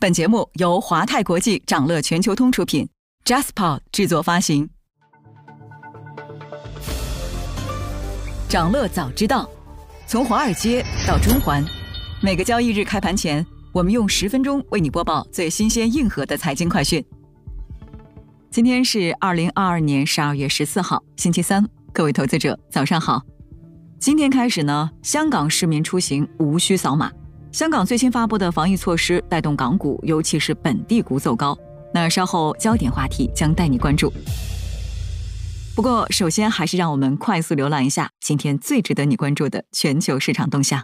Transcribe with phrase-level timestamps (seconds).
[0.00, 2.88] 本节目由华泰国际掌乐全球通出品
[3.24, 4.70] ，Jaspa 制作发行。
[8.48, 9.50] 掌乐早知道，
[10.06, 11.64] 从华尔街到中环，
[12.22, 17.04] 每个交易日开盘前，我们用十分钟为你播报最新鲜、硬核的财经快讯。
[18.52, 23.20] 今天是二零二二年十二月十四号，星期三，各位投资者早上好。
[23.98, 27.10] 今天开始呢，香港市民出行无需扫码。
[27.50, 31.56] 香港最新发布的防疫措施带动港股，尤其是本地股走高。
[31.92, 34.12] 那稍后焦点话题将带你关注。
[35.74, 40.82] 不过，首先还是让我们快速浏览一下今天最值得你关注的全球市场动向。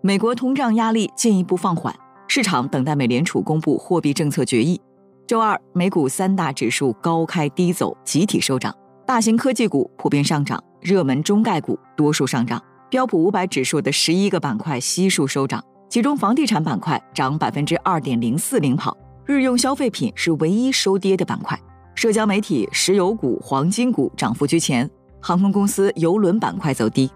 [0.00, 1.94] 美国通胀压力进一步放缓，
[2.26, 4.80] 市场等待美联储公布货币政策决议。
[5.26, 8.74] 周二，美股三大指数高开低走，集体收涨，
[9.06, 10.62] 大型科技股普遍上涨。
[10.82, 12.60] 热门中概股多数上涨，
[12.90, 21.56] 标普五百指数的十一个板块悉数收涨，其中房地产板块涨百分之二点零四领跑，日用消费品是唯一收跌的板块。
[21.94, 27.08] 社交媒体、石油股、黄金股涨幅居前，航空公司、邮轮板块走低。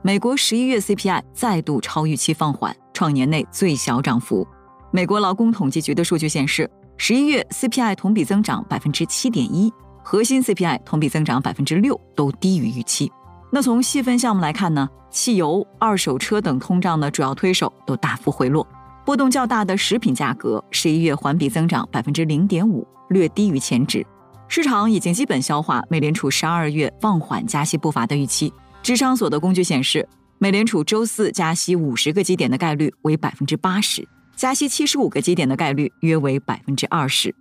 [0.00, 4.46] 美国十一月 CPI 再度超预期放缓，创年内最小涨幅。
[4.92, 9.70] 美国劳工统计局的数据显示，十一月 CPI 同比增长百分之七点一。
[10.08, 13.10] 核心 CPI 同比增长百分之六，都低于预期。
[13.50, 14.88] 那从细分项目来看呢？
[15.10, 18.64] 汽油、二手车等通胀的主要推手都大幅回落。
[19.04, 24.06] 波动较大的食品价格，十一月环比增长百分之零点五，略低于前值。
[24.46, 28.52] 市场已经基本消化美联储十二月放缓加息步伐的预期。
[28.84, 37.34] 智商所的工具显示，美联储周四加息五十个基点的概率为百分之八十，加息七十五个基点的概率约为百分之二十。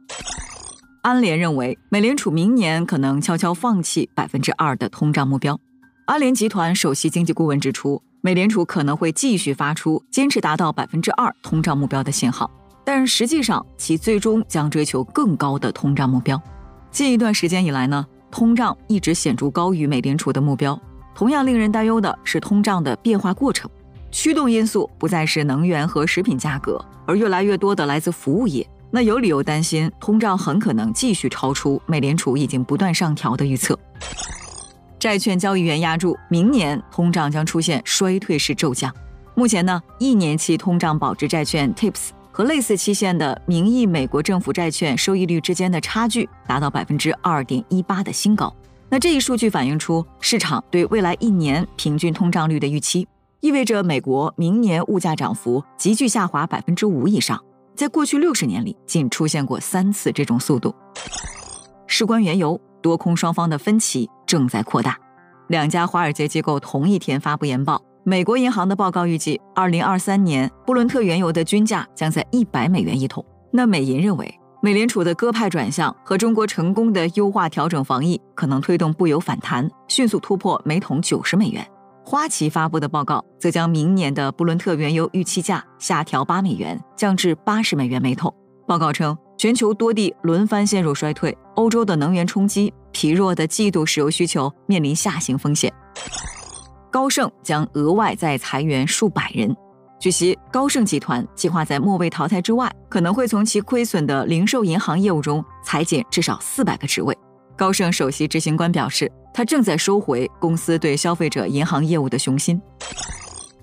[1.06, 5.56] 安联认为，美联储明年可能悄悄放弃百分之二的通胀目标。
[6.08, 12.50] 安联集团首席经济顾问指出，美联储可能会继续发出坚持达到百分之二通胀目标的信号，
[12.84, 16.42] 但实际上其最终将追求更高的通胀目标。
[16.90, 20.76] 近一段时间以来呢，通胀一直显著高于美联储的目标。
[21.14, 23.70] 同样令人担忧的是，通胀的变化过程，
[24.10, 28.68] 驱动因素不再是能源和食品价格，而越来越多的来自服务业。
[28.92, 33.78] 那有理由担心通胀很可能继续超出美联储已经不断上调的预测。
[34.98, 38.94] 债券交易员压注，明年通胀将出现衰退式骤降。
[39.36, 48.56] 目前呢，一年期通胀保值债券 TIPS 和类似期限的名义美国政府债券收益率之间的差距达到百分之二点一八的新高。
[48.90, 53.08] 那这一数据反映出市场对未来一年平均通胀率的预期，
[53.42, 57.44] 意味着美国明年物价涨幅急剧下滑百分之五以上。
[57.76, 60.74] 在过去六十年里，仅出现过三次这种速度。
[61.88, 64.98] 事关原油，多空双方的分歧正在扩大。
[65.50, 73.24] 两家华尔街机构同一天发布研报，美国银行的报告预计，二零二三年布伦特原油的均价将在一百美元一桶。
[73.52, 81.66] 那美银认为，美联储的鸽派转向和中国成功的优化调整防疫，可能推动布油反弹，迅速突破每桶九十美元。
[82.08, 88.32] 花旗发布的报告则将明年的布伦特原油预期价下调八美元，降至八十美元每桶。
[88.68, 95.74] 报告称，全球多地轮番陷入衰退，欧洲的能源冲击、疲弱的季度石油需求面临下行风险。
[96.92, 99.56] 高盛将额外再裁员数百人。
[100.00, 107.18] 据悉，高盛集团计划在末位淘汰之外，可能会从其亏损的零售银行业务中裁减至少四百个职位。
[107.56, 109.12] 高盛首席执行官表示。
[109.38, 112.62] 他正在收回公司对消费者银行业务的雄心。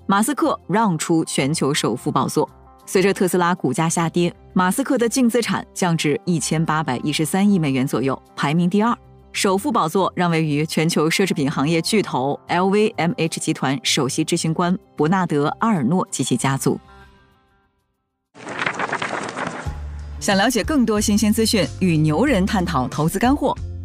[0.05, 2.47] 马斯克让出全球首富宝座。
[2.85, 8.95] 随着特斯拉股价下跌，马斯克的净资产降至一千八百一十三亿美元左右，排名第二。
[9.31, 16.79] 首富宝座让位于全球奢侈品行业巨头 LVMH 集团首席执行官伯纳德·阿尔诺及其家族。
[20.19, 23.57] 想了解更多新鲜资讯，与牛人探讨投资干货。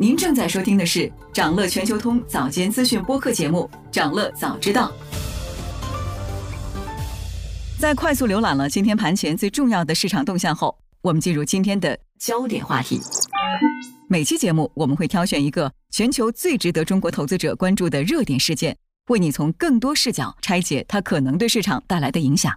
[0.00, 4.90] 您正在收听的是长乐全球通早间资讯播客节目《长乐早知道》。
[7.78, 12.98] 在快速浏览了今天盘前最重要的市场动向后，我们进入今天的焦点话题。
[14.08, 22.50] 每期节目我们会挑选一个全球最值得中国投资者关注的热点事件，为你从更多视角拆解它可能对市场带来的影响。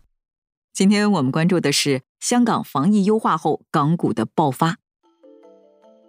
[0.71, 4.77] 今天我们关注的是香港防疫优化后港股的爆发。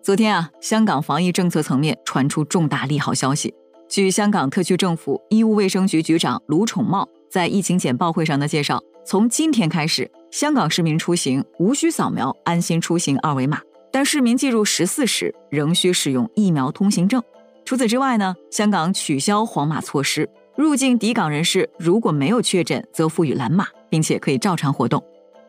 [0.04, 3.54] 昨天啊，香港防疫政策层面传出重大利好消息。
[3.88, 17.22] 据香港特区政府医务卫生局局长卢宠茂在疫情简报会上的介绍，从今天开始，香港市民出行无需扫描安心出行二维码，但市民进入十四时仍需使用疫苗通行证。
[17.64, 25.02] 除此之外呢，香港取消黄码措施，入境抵港人士如果没有确诊，则赋予蓝码，并且可以照常活动。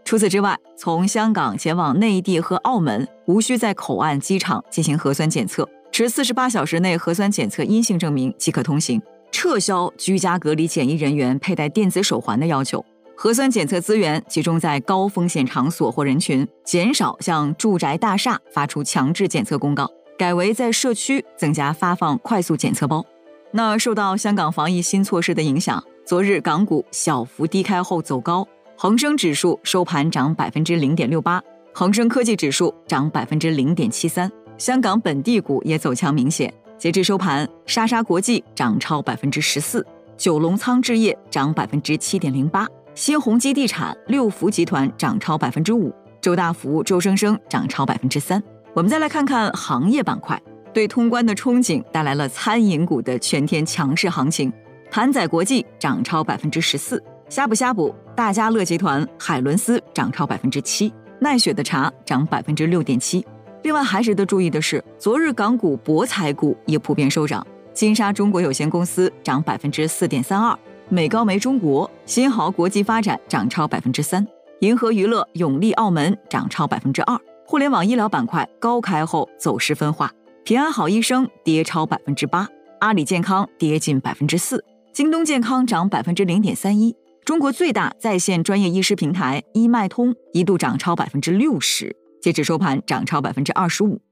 [0.05, 9.01] 除此之外，从香港前往内地和澳门，无需在口岸、机场进行核酸检测，持四十八小时内核酸检测阴性证明即可通行。
[9.31, 12.85] 撤销居家隔离检疫人员佩戴电子手环的要求，
[13.17, 19.89] 核酸检测资源集中在高风险场所或人群，减少向住宅大厦发出强制检测公告。
[20.19, 23.03] 改为在社区增加发放快速检测包。
[23.51, 28.47] 那受到香港防疫新措施的影响，昨日港股小幅低开后走高，
[28.77, 31.41] 恒生指数收盘涨百分之零点六八，
[31.73, 34.29] 恒生科技指数涨百分之零点七三。
[34.57, 39.85] 香港本地股也走强明显，截至收盘，莎莎国际涨超百分之十四，
[40.17, 48.43] 九龙仓置业涨百分之七点零八，新鸿基地产、六福集团涨超百分之五，周大福、周生生涨超百分之三。
[48.73, 50.39] 我们再来看看行业板块，
[50.73, 54.51] 对通关的憧憬带来了餐饮股的全天强势行情。
[54.91, 63.25] 盘仔国际涨超百分之十四，呷哺呷哺、大家乐集团、海伦斯涨超百分之七，奈雪的茶涨百分之六点七。
[63.63, 70.57] 另外还值得注意的是，昨日港股博彩股也普遍收涨，金沙中国有限公司涨百分之四点三二，
[70.87, 74.25] 美高梅中国、新濠国际发展涨超百分之三，
[74.61, 77.19] 银河娱乐、永利澳门涨超百分之二。
[77.45, 80.09] 互联网医疗板块高开后走势分化，
[80.45, 82.47] 平安好医生跌超百分之八，
[82.79, 84.63] 阿里健康跌近百分之四，
[84.93, 86.95] 京东健康涨百分之零点三一。
[87.25, 94.03] 中国最大在线专业医师平台医脉通一度涨超百分之六十，截止收盘涨超百分之二十五。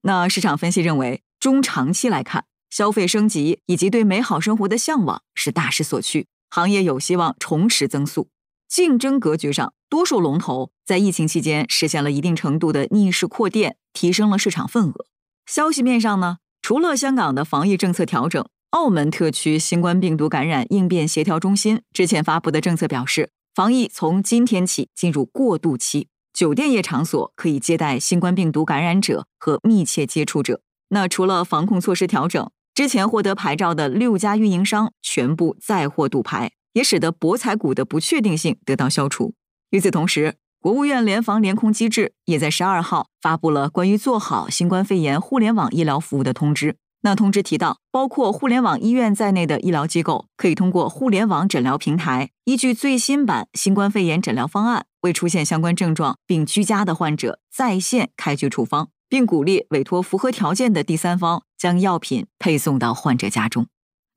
[0.00, 8.30] 那市场分析认为，中长期来看，消费升级以及对美好生活的向往是大势所趋，行业有希望重拾增速。
[8.66, 9.74] 竞争格局上。
[9.90, 15.04] 多数龙头在疫情期间实现了一定程度的逆势扩店，提升了市场份额。
[15.46, 30.60] 消息面上呢，除了香港的防疫政策调整，澳门特区新冠病毒感染应变协调中心之前发布的政策表示，防疫从今天起进入过渡期，酒店业场所可以接待新冠病毒感染者和密切接触者。
[30.90, 39.34] 那除了防控措施调整，之前获得牌照的六家运营商全部再获赌牌，也使得博彩股的不确定性得到消除。
[39.70, 46.76] 与此同时，国务院联防联控机制也在十二号发布了关于做好新冠肺炎互联网医疗服务的通知。
[47.02, 63.66] 那通知提到，包括互联网医院在内的医疗机构，可以通过互联网诊疗平台，依据最新版新冠肺炎诊疗方案，为出现相关症状并居家的患者在线开具处方，并鼓励委托符合条件的第三方将药品配送到患者家中。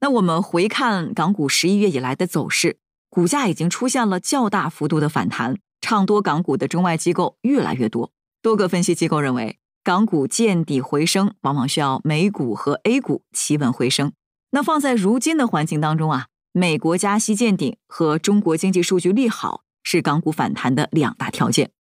[0.01, 2.77] 那我们回看港股十一月以来的走势。
[3.09, 8.12] 股价已经出现了较大幅度的反弹，唱多港股的中外机构越来越多。
[8.41, 14.13] 多个分析机构认为，港股见底回升往往需要美股和 A 股企稳回升。
[14.51, 21.72] 那放在如今的环境当中啊，美国加息见顶和中国经济数据利好是港股反弹的两大条件。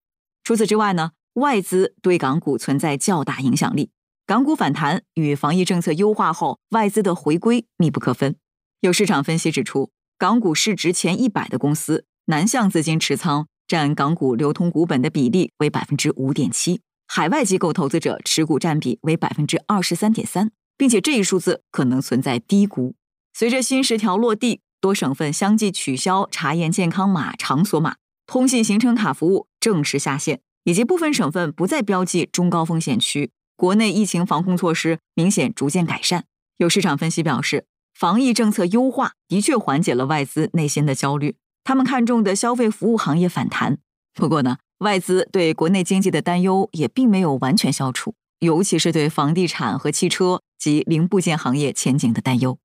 [0.43, 3.91] 除此之外呢，外资对港股存在较大影响力，
[4.27, 8.35] 港股反弹与防疫政策优化后外资的回归密不可分。
[8.81, 9.91] 有市场分析指出。
[10.19, 16.81] 港股市值前一百的公司，南向资金持仓占港股流通股本的比例为百分之五点七，
[17.15, 22.95] 海外机构投资者持股占比为百分之二十三点三，并且这一数字可能存在低估。
[23.35, 36.25] 随着新十条落地，多省份相继取消查验健康码、场所码、通信行程卡服务正式下线，以及部分省份不再标记中高风险区，国内疫情防控措施明显逐渐改善。
[36.57, 37.67] 有市场分析表示。
[37.95, 43.77] 防疫政策优化的确缓解了外资内心的焦虑，他们看中的消费服务行业反弹。
[44.15, 52.59] 不过呢，外资对国内经济的担忧也并没有完全消除，尤其是对房地产和汽车及零部件行业前景的担忧。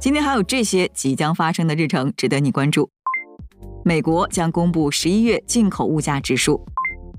[0.00, 2.88] 今天还有这些即将发生的日程值得你关注：
[3.84, 6.64] 美国将公布十一月进口物价指数，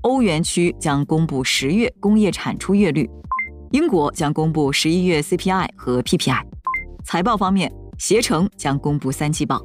[0.00, 3.08] 欧元区将公布十月工业产出月率。
[3.70, 6.42] 英国将公布十一月 CPI 和 PPI。
[7.04, 9.64] 财报方面，携程将公布三季报。